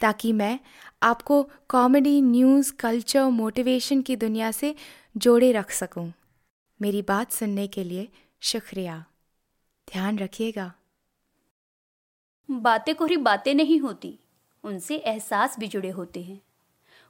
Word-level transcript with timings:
ताकि 0.00 0.32
मैं 0.32 0.58
आपको 1.02 1.42
कॉमेडी 1.68 2.20
न्यूज़ 2.22 2.72
कल्चर 2.72 3.24
मोटिवेशन 3.24 4.02
की 4.02 4.16
दुनिया 4.16 4.50
से 4.50 4.74
जोड़े 5.16 5.52
रख 5.52 5.70
सकूँ। 5.70 6.12
मेरी 6.82 7.02
बात 7.02 7.32
सुनने 7.32 7.66
के 7.66 7.84
लिए 7.84 8.08
शुक्रिया। 8.40 9.04
ध्यान 9.88 10.18
रखिएगा। 10.18 10.72
बातें 12.50 12.94
कोरी 12.94 13.16
बातें 13.16 13.54
नहीं 13.54 13.78
होती 13.80 14.18
उनसे 14.64 14.96
एहसास 14.96 15.58
भी 15.58 15.68
जुड़े 15.68 15.90
होते 15.90 16.22
हैं। 16.22 16.40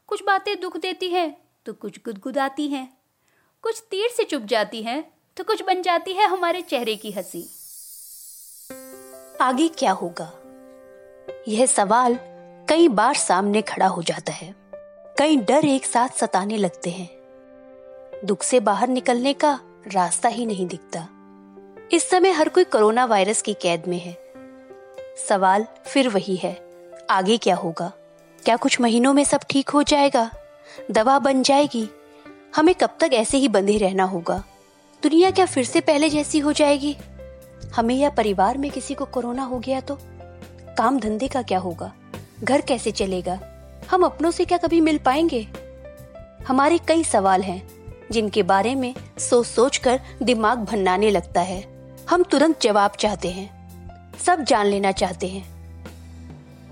कुछ 0.06 0.22
बातें 0.22 0.60
दुख 0.60 0.76
देती 0.76 1.08
हैं 1.08 1.36
तो 1.66 1.72
कुछ 1.72 1.98
गुदगुदाती 2.04 2.68
हैं। 2.68 2.98
कुछ 3.62 3.82
तीर 3.90 4.08
से 4.10 4.24
चुप 4.24 4.42
जाती 4.42 4.82
हैं 4.82 5.02
तो 5.36 5.44
कुछ 5.44 5.62
बन 5.62 5.82
जाती 5.82 6.12
है 6.12 6.26
हमारे 6.26 6.62
चेहरे 6.62 6.96
की 6.96 7.10
हँसी। 7.10 7.44
आगे 9.40 9.68
क्या 9.68 9.92
होगा? 9.92 10.32
यह 11.48 11.66
सवाल 11.66 12.18
कई 12.68 12.88
बार 12.88 13.14
सामने 13.14 13.62
खड़ा 13.62 13.86
हो 13.86 14.02
जाता 14.02 14.32
है। 14.32 14.54
कई 15.18 15.36
डर 15.36 15.64
एक 15.64 15.86
साथ 15.86 16.08
सताने 16.08 16.56
लगते 16.56 16.90
हैं। 16.90 17.08
दुख 18.24 18.42
से 18.42 18.60
बाहर 18.60 18.88
निकलने 18.88 19.32
का 19.32 19.60
रास्ता 19.92 20.28
ही 20.28 20.46
नहीं 20.46 20.66
दिखता। 20.66 21.08
इस 21.92 22.10
समय 22.10 22.30
हर 22.30 22.48
कोई 22.48 22.64
कोरोना 22.64 23.04
वायरस 23.04 23.42
की 23.42 23.54
कैद 23.54 23.82
में 23.88 23.98
है। 23.98 24.18
सवाल 25.28 25.66
फिर 25.84 26.08
वही 26.08 26.36
है, 26.36 26.60
आगे 27.10 27.36
क्या 27.36 27.54
होगा? 27.54 27.92
क्या 28.44 28.56
कुछ 28.56 28.80
महीनों 28.80 29.14
में 29.14 29.24
सब 29.24 29.40
ठीक 29.50 29.68
हो 29.68 29.82
जाएगा? 29.82 30.30
दवा 30.90 31.18
बन 31.18 31.42
जाएगी? 31.42 31.88
हमें 32.56 32.74
कब 32.74 32.90
तक 33.00 33.10
ऐसे 33.12 33.36
ही 33.36 33.48
बंधे 33.48 33.78
रहना 33.78 34.04
होगा? 34.04 34.44
दुनिया 35.02 35.30
क्या 35.30 35.46
फिर 35.46 35.64
से 35.64 35.80
पहले 35.80 36.08
जैसी 36.08 36.38
हो 36.38 36.52
जाएगी? 36.52 36.96
हमें 37.76 37.94
या 37.94 38.10
परिवार 38.10 38.58
में 38.58 38.70
किसी 38.70 38.94
को 38.94 39.04
कोरोना 39.04 39.42
हो 39.42 39.58
गया 39.58 39.80
तो? 39.80 39.98
काम 40.78 41.00
धंधे 41.00 41.28
का 41.28 41.42
क्या 41.42 41.58
होगा? 41.58 41.92
घर 42.44 42.60
कैसे 42.60 42.90
चलेगा? 42.90 43.40
हम 43.90 44.02
अपनों 44.02 44.30
से 44.30 44.44
क्या 44.44 44.58
कभी 44.58 44.80
मिल 44.80 44.98
पाएँगे? 44.98 45.48
हमारे 46.48 46.78
कई 46.78 47.04
सवाल 47.04 47.42
हैं, 47.42 47.68
जिनके 48.10 48.42
बारे 48.42 48.74
में 48.74 48.94
सोच 49.18 49.46
सोच 49.46 49.76
कर 49.76 50.00
दिमाग 50.22 50.58
भन्नाने 50.58 51.10
लगता 51.10 51.40
है। 51.40 51.78
हम 52.10 52.22
तुरंत 52.22 52.60
जवाब 52.60 52.90
चाहते 52.90 53.28
हैं। 53.28 53.58
सब 54.26 54.44
जान 54.44 54.66
लेना 54.66 54.92
चाहते 54.92 55.26
हैं। 55.26 55.58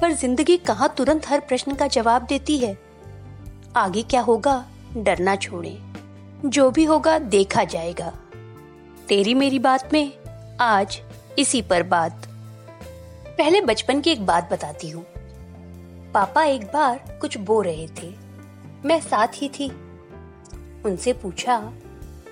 पर 0.01 0.13
ज़िंदगी 0.13 0.57
कहाँ 0.57 0.95
तुरंत 0.97 1.29
हर 1.29 1.41
प्रश्न 1.41 1.75
का 1.75 1.87
जवाब 1.87 2.23
देती 2.23 2.59
है? 2.59 2.79
आगे 3.77 4.03
क्या 4.03 4.21
होगा? 4.21 4.67
डरना 4.97 5.37
छोड़े। 5.37 5.79
जो 6.45 6.71
भी 6.71 6.85
होगा, 6.85 7.19
देखा 7.19 7.65
जाएगा। 7.65 8.13
तेरी 9.09 9.35
मेरी 9.35 9.59
बात 9.59 9.93
में 9.93 10.13
आज 10.61 11.01
इसी 11.39 11.63
पर 11.63 11.83
बात। 11.83 12.27
पहले 13.39 13.61
बचपन 13.61 14.01
की 14.01 14.11
एक 14.11 14.27
बात 14.27 14.53
बताती 14.53 14.91
हूँ। 14.91 15.07
पापा 16.17 16.45
एक 16.45 16.63
बार 16.63 17.19
कुछ 17.21 17.39
बो 17.39 17.63
रहे 17.63 17.89
थे। 17.89 18.15
मैं 18.85 19.01
साथ 19.01 19.29
ही 19.35 19.49
थी। 19.49 19.69
उनसे 20.85 21.13
पूछा, 21.13 21.73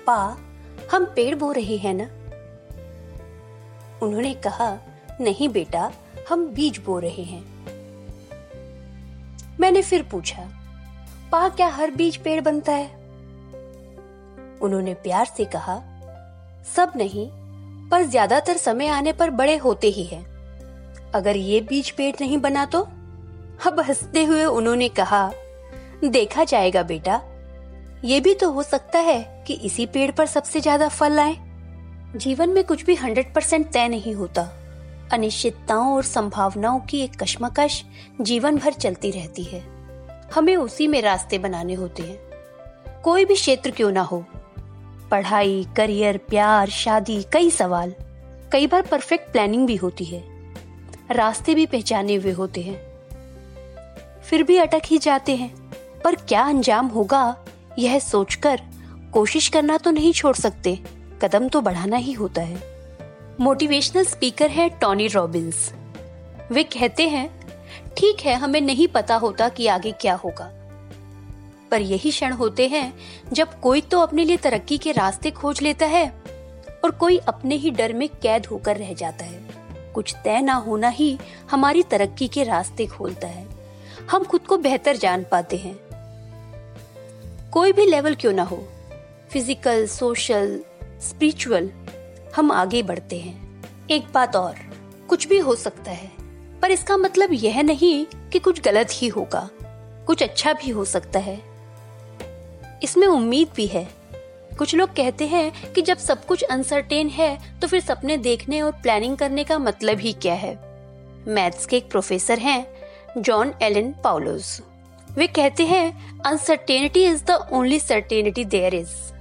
पा, 0.07 0.37
हम 0.91 1.05
पेड़ 1.05 1.35
बो 1.35 1.51
रहे 1.51 1.77
हैं 1.77 1.93
ना? 1.93 2.03
उन्होंने 4.05 4.33
कहा, 4.33 4.79
नहीं 5.21 5.49
बेटा, 5.49 5.91
हम 6.29 6.47
बीज 6.47 6.77
बो 6.85 6.99
रहे 6.99 7.23
हैं। 7.23 7.45
मैंने 9.59 9.81
फिर 9.81 10.03
पूछा, 10.03 10.49
पा, 11.31 11.49
क्या 11.49 11.67
हर 11.67 11.91
बीज 11.91 12.17
पेड़ 12.17 12.41
बनता 12.41 12.71
है? 12.71 12.87
उन्होंने 14.61 14.93
प्यार 14.93 15.25
से 15.25 15.45
कहा, 15.45 15.75
सब 16.75 16.91
नहीं, 16.95 17.29
पर 17.89 18.03
ज़्यादातर 18.03 18.57
समय 18.57 18.87
आने 18.87 19.13
पर 19.13 19.29
बड़े 19.29 19.57
होते 19.57 19.87
ही 19.87 20.03
हैं। 20.03 20.25
अगर 21.11 21.37
ये 21.37 21.61
बीज 21.61 21.91
पेड़ 21.91 22.15
नहीं 22.21 22.37
बना 22.37 22.65
तो? 22.65 22.87
अब 23.67 23.79
हँसते 23.79 24.23
हुए 24.23 24.45
उन्होंने 24.45 24.89
कहा, 24.89 25.31
देखा 26.05 26.43
जाएगा 26.43 26.83
बेटा, 26.83 27.21
ये 28.03 28.19
भी 28.19 28.33
तो 28.33 28.51
हो 28.51 28.63
सकता 28.63 28.99
है 28.99 29.43
कि 29.47 29.53
इसी 29.53 29.85
पेड़ 29.85 30.11
पर 30.11 30.25
सबसे 30.25 30.61
ज़्यादा 30.61 30.87
फल 30.87 31.19
आए 31.19 31.35
जीवन 32.15 32.49
में 32.49 32.63
कुछ 32.63 32.85
भी 32.85 32.95
हंड्रेड 32.95 33.33
परसेंट 33.33 33.71
तय 33.71 33.87
नहीं 33.87 34.13
होता। 34.13 34.41
अनिश्चितताओं 35.13 35.95
और 35.95 36.03
संभावनाओं 36.03 36.79
की 36.79 37.01
एक 37.01 37.23
कश्मकश 37.23 37.83
जीवन 38.21 38.57
भर 38.57 38.73
चलती 38.73 39.11
रहती 39.11 39.43
है। 39.43 39.63
हमें 40.35 40.55
उसी 40.55 40.87
में 40.87 41.01
रास्ते 41.01 41.37
बनाने 41.37 41.73
होते 41.73 42.03
हैं। 42.03 42.19
कोई 43.01 43.25
भी 43.25 43.35
क्षेत्र 43.35 43.71
क्यों 43.71 43.91
ना 43.91 44.01
हो। 44.01 44.25
पढ़ाई, 45.11 45.67
करियर, 45.77 46.17
प्यार, 46.17 46.69
शादी, 46.69 47.25
कई 47.33 47.51
सवाल। 47.51 47.93
कई 48.51 48.67
बार 48.67 48.81
परफेक्ट 48.81 49.31
प्लानिंग 49.31 49.67
भी 49.67 49.75
होती 49.75 50.05
है। 50.05 50.23
रास्ते 51.11 51.55
भी 51.55 51.65
पहचाने 51.65 52.15
हुए 52.15 52.31
होते 52.31 52.61
हैं। 52.61 52.94
फिर 54.29 54.43
भी 54.43 54.57
अटक 54.57 54.81
ही 54.85 54.97
जाते 54.97 55.35
हैं। 55.35 55.53
पर 56.03 56.15
क्या 56.15 56.43
अंजाम 56.43 56.87
होगा, 56.87 57.45
यह 57.79 57.99
सोचकर 57.99 58.61
कोशिश 59.13 59.47
करना 59.47 59.77
तो 59.77 59.91
नहीं 59.91 60.13
छोड़ 60.13 60.35
सकते। 60.35 60.79
कदम 61.21 61.47
तो 61.47 61.61
बढ़ाना 61.61 61.97
ही 61.97 62.13
होता 62.13 62.41
है। 62.41 62.57
मोटिवेशनल 63.39 64.05
स्पीकर 64.05 64.49
है 64.49 64.69
टॉनी 64.69 65.07
रॉबिन्स 65.07 65.71
वे 66.51 66.63
कहते 66.63 67.07
हैं, 67.09 67.29
ठीक 67.97 68.21
है, 68.21 68.35
हमें 68.35 68.61
नहीं 68.61 68.87
पता 68.87 69.15
होता 69.15 69.49
कि 69.49 69.67
आगे 69.67 69.91
क्या 69.91 70.13
होगा। 70.15 70.49
पर 71.71 71.81
यही 71.81 72.11
क्षण 72.11 72.33
होते 72.33 72.67
हैं 72.67 72.93
जब 73.33 73.59
कोई 73.59 73.81
तो 73.81 73.99
अपने 73.99 74.25
लिए 74.25 74.37
तरक्की 74.37 74.77
के 74.77 74.91
रास्ते 74.91 75.31
खोज 75.31 75.61
लेता 75.61 75.85
है 75.85 76.07
और 76.83 76.91
कोई 76.91 77.17
अपने 77.17 77.55
ही 77.55 77.71
डर 77.71 77.93
में 77.93 78.07
कैद 78.23 78.45
होकर 78.45 78.77
रह 78.77 78.93
जाता 78.93 79.25
है। 79.25 79.39
कुछ 79.93 80.15
तय 80.23 80.41
ना 80.41 80.53
होना 80.53 80.89
ही 80.89 81.17
हमारी 81.51 81.83
तरक्की 81.83 82.27
के 82.27 82.43
रास्ते 82.43 82.85
खोलता 82.85 83.27
है। 83.27 83.44
हम 84.11 84.23
खुद 84.23 84.41
को 84.41 84.57
बेहतर 84.57 84.97
जान 84.97 85.23
पाते 85.23 85.57
हैं। 85.57 85.75
कोई 87.51 87.71
भी 87.71 87.85
लेवल 87.85 88.15
क्यों 88.15 88.33
ना 88.33 88.43
हो, 88.43 88.57
फ़िज़िकल, 89.31 89.85
सोशल, 89.87 90.59
स्पिरिचुअल, 91.01 91.69
हम 92.35 92.51
आगे 92.51 92.83
बढ़ते 92.83 93.19
हैं। 93.19 93.87
एक 93.91 94.11
बात 94.13 94.35
और, 94.35 94.55
कुछ 95.09 95.27
भी 95.27 95.37
हो 95.37 95.55
सकता 95.55 95.91
है, 95.91 96.11
पर 96.61 96.71
इसका 96.71 96.97
मतलब 96.97 97.33
यह 97.33 97.61
नहीं 97.61 98.05
कि 98.31 98.39
कुछ 98.39 98.61
गलत 98.61 98.89
ही 98.91 99.07
होगा, 99.07 99.49
कुछ 100.07 100.23
अच्छा 100.23 100.53
भी 100.53 100.71
हो 100.71 100.85
सकता 100.85 101.19
है। 101.19 101.39
इसमें 102.83 103.07
उम्मीद 103.07 103.47
भी 103.55 103.67
है। 103.67 103.87
कुछ 104.57 104.75
लोग 104.75 104.89
कहते 104.89 105.27
हैं 105.27 105.73
कि 105.73 105.81
जब 105.81 105.97
सब 105.97 106.25
कुछ 106.25 106.43
अनसर्टेन 106.43 107.09
है 107.09 107.59
तो 107.59 107.67
फिर 107.67 107.81
सपने 107.81 108.17
देखने 108.17 108.61
और 108.61 108.71
प्लानिंग 108.73 109.17
करने 109.17 109.43
का 109.43 109.57
मतलब 109.59 109.99
ही 109.99 110.13
क्या 110.13 110.33
है? 110.33 110.53
मैथ्स 111.27 111.65
के 111.65 111.77
एक 111.77 111.89
प्रोफेसर 111.89 112.39
हैं। 112.39 112.74
John 113.17 113.53
Allen 113.61 113.93
पाउलोस। 114.03 114.61
वे 115.17 115.27
कहते 115.27 115.65
हैं 115.65 116.21
uncertainty 116.21 117.05
is 117.05 117.23
the 117.25 117.31
only 117.53 117.79
certainty 117.79 118.45
there 118.45 118.75
is 118.75 119.13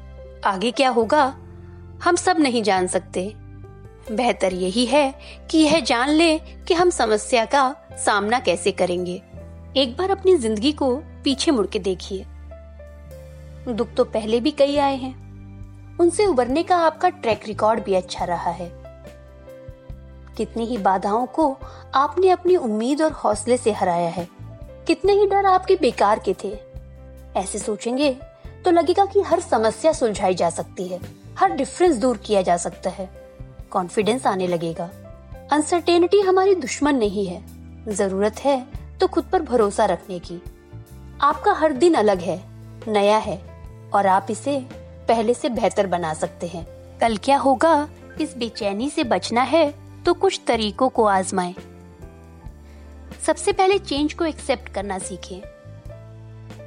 आगे 0.44 0.70
क्या 0.70 0.88
होगा? 0.88 1.24
हम 2.04 2.16
सब 2.16 2.36
नहीं 2.38 2.62
जान 2.62 2.86
सकते। 2.86 3.32
बेहतर 4.12 4.54
यही 4.54 4.86
है 4.86 5.14
कि 5.50 5.58
यह 5.58 5.80
जान 5.80 6.08
ले 6.08 6.38
कि 6.38 6.74
हम 6.74 6.90
समस्या 6.90 7.44
का 7.44 7.76
सामना 8.04 8.40
कैसे 8.40 8.72
करेंगे। 8.72 9.22
एक 9.76 9.96
बार 9.96 10.10
अपनी 10.10 10.36
ज़िंदगी 10.36 10.72
को 10.72 10.96
पीछे 10.96 11.50
मुड़ 11.50 11.66
के 11.66 11.78
देखिए। 11.78 12.24
दुख 13.68 13.94
तो 13.94 14.04
पहले 14.04 14.40
भी 14.40 14.50
कई 14.50 14.76
आए 14.76 14.96
हैं। 14.96 15.98
उनसे 15.98 16.26
उबरने 16.26 16.62
का 16.62 16.76
आपका 16.76 17.08
ट्रैक 17.08 17.46
रिकॉर्ड 17.46 17.84
भी 17.84 17.94
अच्छा 17.94 18.24
रहा 18.24 18.50
है। 18.50 18.83
कितनी 20.36 20.64
ही 20.66 20.78
बाधाओं 20.78 21.26
को 21.26 21.56
आपने 21.94 22.28
अपनी 22.28 22.56
उम्मीद 22.56 23.02
और 23.02 23.12
हौसले 23.12 23.56
से 23.56 23.72
हराया 23.72 24.08
है। 24.08 24.28
कितने 24.86 25.12
ही 25.12 25.26
डर 25.26 25.46
आपके 25.46 25.74
बेकार 25.74 26.18
के 26.18 26.34
थे। 26.44 26.58
ऐसे 27.36 27.58
सोचेंगे 27.58 28.16
तो 28.64 28.70
लगेगा 28.70 29.04
कि 29.04 29.20
हर 29.20 29.40
समस्या 29.40 29.92
सुलझाई 29.92 30.34
जा 30.34 30.50
सकती 30.50 30.86
है, 30.88 31.00
हर 31.38 31.50
डिफरेंस 31.50 31.96
दूर 31.96 32.16
किया 32.16 32.42
जा 32.42 32.56
सकता 32.56 32.90
है। 32.90 33.10
कॉन्फिडेंस 33.70 34.26
आने 34.26 34.46
लगेगा। 34.46 34.90
अनसर्टेनिटी 35.52 36.20
हमारी 36.20 36.54
दुश्मन 36.54 36.94
नहीं 36.94 37.26
है। 37.26 37.42
ज़रूरत 37.88 38.38
है 38.38 38.66
तो 39.00 39.06
खुद 39.06 39.24
पर 39.24 39.42
भरोसा 39.42 39.84
रखने 39.84 40.18
की। 40.18 40.40
आपका 41.20 41.52
हर 41.52 41.72
दिन 41.72 41.94
अलग 41.94 42.18
है, 42.18 42.40
नया 42.88 43.18
है, 43.18 43.42
और 43.94 44.06
आप 44.06 44.26
इसे 44.30 44.58
पहले 45.08 45.34
से 45.34 45.48
बेहतर 45.48 45.86
बना 45.86 46.14
सकते 46.14 46.46
हैं। 46.46 46.66
कल 47.00 47.16
क्या 47.16 47.36
होगा? 47.36 47.88
इस 48.20 48.36
बेचैनी 48.36 48.90
से 48.90 49.04
बचना 49.04 49.42
है। 49.42 49.83
तो 50.06 50.14
कुछ 50.14 50.40
तरीकों 50.46 50.88
को 50.88 51.04
आजमाएँ। 51.04 51.54
सबसे 53.26 53.52
पहले 53.52 53.78
चेंज 53.78 54.14
को 54.14 54.24
एक्सेप्ट 54.24 54.68
करना 54.68 54.98
सीखें। 54.98 55.42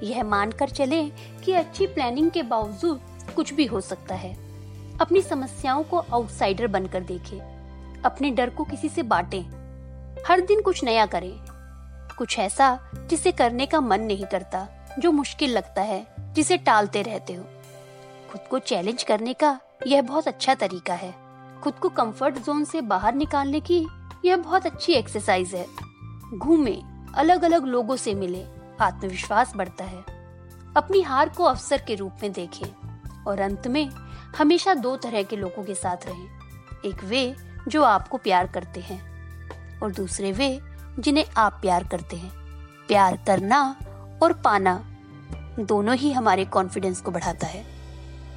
यह 0.04 0.24
मानकर 0.24 0.70
चले 0.70 1.10
कि 1.46 1.52
अच्छी 1.52 1.88
प्लानिंग 1.88 2.32
के 2.32 2.44
बावजूद 2.44 3.02
कुछ 3.36 3.54
भी 3.54 3.66
हो 3.66 3.82
सकता 3.82 4.16
है। 4.16 4.34
अपनी 5.00 5.22
समस्याओं 5.22 5.84
को 5.84 5.98
आउटसाइडर 5.98 6.68
बनकर 6.68 7.02
देखें। 7.02 7.58
अपने 8.02 8.32
डर 8.32 8.50
को 8.50 8.64
किसी 8.64 8.90
से 8.90 9.04
बांटें। 9.04 9.42
हर 10.28 10.42
दिन 10.42 10.62
कुछ 10.62 10.84
नया 10.84 11.06
करें। 11.06 11.34
कुछ 12.18 12.40
ऐसा 12.40 12.80
जिसे 13.10 13.32
करने 13.32 13.66
का 13.66 13.82
मन 13.82 14.02
नहीं 14.02 14.26
करता, 14.26 14.68
जो 15.00 15.12
मुश्किल 15.12 15.52
लगता 15.52 15.82
है, 15.82 16.08
जिसे 16.20 16.58
टालते 16.58 17.02
रहते 17.02 17.34
हो। 17.34 17.44
खुद 18.32 18.42
को 18.50 18.60
चैलेंज 18.60 19.04
करने 19.04 19.34
का 19.34 19.60
यह 19.88 20.02
बहुत 20.02 20.28
अच्छा 20.28 20.56
तरीका 20.56 20.94
है। 20.94 21.27
खुद 21.64 21.74
को 21.74 21.90
कंफर्ट 21.90 22.38
जोन 22.38 22.64
से 22.64 22.82
बाहर 22.82 23.16
निकालने 23.16 23.60
की 23.60 23.88
यह 24.26 24.38
बहुत 24.38 24.66
अच्छी 24.66 24.94
एक्सरसाइज 24.94 25.56
है। 25.56 25.66
घूमे 26.38 26.82
अलग 27.16 27.44
अलग 27.44 27.66
लोगों 27.66 27.96
से 27.96 28.14
मिले, 28.14 28.46
आत्मविश्वास 28.82 29.54
बढ़ता 29.56 29.84
है। 29.84 30.04
अपनी 30.78 31.02
हार 31.02 31.30
को 31.30 31.44
अवसर 31.44 31.82
के 31.88 31.96
रूप 31.96 32.14
में 32.24 32.32
देखें 32.32 33.24
और 33.24 33.40
अंत 33.40 33.68
में 33.68 33.90
हमेशा 34.38 34.74
दो 34.74 34.96
तरह 34.96 35.24
के 35.24 35.36
लोगों 35.36 35.64
के 35.64 35.76
साथ 35.76 35.98
रहें। 36.06 36.28
एक 36.86 37.04
वे 37.04 37.36
जो 37.68 37.84
आपको 37.84 38.18
प्यार 38.18 38.48
करते 38.48 38.80
हैं 38.80 39.80
और 39.80 39.92
दूसरे 39.92 40.32
वे 40.32 40.60
जिन्हें 41.00 41.26
आप 41.38 41.54
प्यार 41.54 41.84
करते 41.84 42.16
हैं। 42.16 42.32
प्यार 42.88 43.18
करना 43.28 43.76
और 44.24 44.34
पाना 44.34 44.84
दोनों 45.60 45.96
ही 45.96 46.12
हमारे 46.12 46.46
कॉन्फिडेंस 46.46 47.02
को 47.02 47.12
बढ़ाता 47.12 47.48
है। 47.48 47.77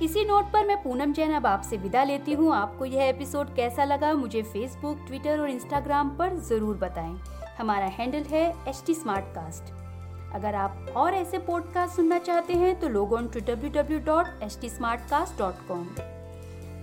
इसी 0.03 0.25
नोट 0.25 0.45
पर 0.45 0.67
मैं 0.67 0.77
पूनम 0.83 1.13
जैन 1.13 1.33
अब 1.35 1.47
आपसे 1.47 1.77
विदा 1.77 2.03
लेती 2.05 2.33
हूँ। 2.33 2.53
आपको 2.55 2.85
यह 2.85 3.03
एपिसोड 3.05 3.55
कैसा 3.57 3.85
लगा, 3.85 4.13
मुझे 4.15 4.43
फेसबुक 4.43 4.99
ट्विटर 5.07 5.41
और 5.41 5.51
इंस्टाग्राम 5.51 6.11
पर 6.11 6.37
ज़रूर 6.39 6.77
बताएँ। 6.77 7.19
हमारा 7.59 7.87
हैंडल 7.89 8.23
है 8.31 8.45
एच 8.69 8.83
टी 8.87 8.95
अगर 10.35 10.55
आप 10.55 10.93
और 10.97 11.15
ऐसे 11.15 11.39
पॉडकास्ट 11.39 11.97
सुनना 11.97 12.19
चाहते 12.19 12.55
हैं 12.55 12.79
तो 12.81 12.89
लोग 12.89 13.13
ऑन 13.13 13.29
टू 13.29 13.41
टी 13.41 13.53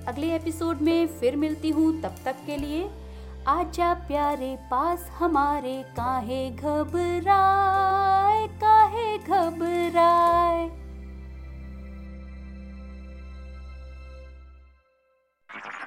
अगले 0.07 0.33
एपिसोड 0.35 0.81
में 0.81 1.07
फिर 1.19 1.35
मिलती 1.35 1.69
हूँ। 1.69 1.91
तब 2.01 2.15
तक 2.25 2.35
के 2.45 2.57
लिए, 2.57 2.89
आजा 3.47 3.93
प्यारे 4.07 4.55
पास 4.71 5.09
हमारे 5.19 5.81
काहे 5.97 6.49
घबराए 6.51 8.47
काहे 8.61 9.17
घबराए। 9.17 10.86